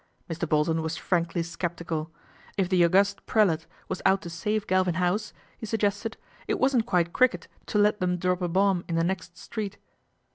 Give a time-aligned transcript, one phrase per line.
[0.27, 0.49] Mr.
[0.49, 2.09] Bolton was frankly sceptical.
[2.57, 6.15] If the august prelate was out to save Galvin House, he sug gested,
[6.47, 9.77] it wasn't quite cricket to let them drop a bomb in the next street.